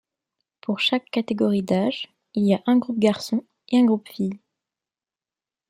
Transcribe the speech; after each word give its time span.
Pour 0.61 0.79
chaque 0.79 1.11
catégorie 1.11 1.61
d'âge 1.61 2.11
il 2.33 2.47
y 2.47 2.55
a 2.55 2.63
un 2.65 2.79
groupe 2.79 2.97
garçons 2.97 3.45
et 3.69 3.77
un 3.77 3.85
groupe 3.85 4.09
filles. 4.09 4.39